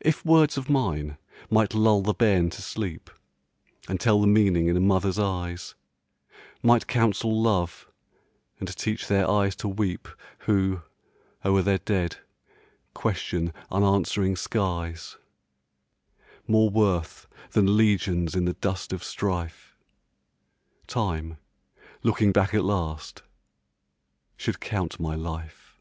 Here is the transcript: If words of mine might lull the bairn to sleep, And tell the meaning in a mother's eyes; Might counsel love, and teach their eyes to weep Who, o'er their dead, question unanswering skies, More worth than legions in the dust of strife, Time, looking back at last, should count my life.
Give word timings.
If 0.00 0.24
words 0.24 0.56
of 0.56 0.68
mine 0.68 1.16
might 1.50 1.74
lull 1.74 2.00
the 2.02 2.12
bairn 2.14 2.48
to 2.50 2.62
sleep, 2.62 3.10
And 3.88 3.98
tell 4.00 4.18
the 4.20 4.26
meaning 4.26 4.68
in 4.68 4.76
a 4.76 4.80
mother's 4.80 5.18
eyes; 5.18 5.74
Might 6.62 6.86
counsel 6.86 7.40
love, 7.42 7.88
and 8.58 8.74
teach 8.76 9.08
their 9.08 9.30
eyes 9.30 9.54
to 9.56 9.68
weep 9.68 10.08
Who, 10.40 10.82
o'er 11.44 11.60
their 11.62 11.78
dead, 11.78 12.16
question 12.94 13.52
unanswering 13.70 14.36
skies, 14.36 15.16
More 16.46 16.68
worth 16.70 17.26
than 17.52 17.76
legions 17.78 18.34
in 18.34 18.44
the 18.46 18.54
dust 18.54 18.92
of 18.94 19.02
strife, 19.04 19.74
Time, 20.86 21.38
looking 22.02 22.32
back 22.32 22.52
at 22.54 22.64
last, 22.64 23.22
should 24.36 24.60
count 24.60 25.00
my 25.00 25.14
life. 25.14 25.78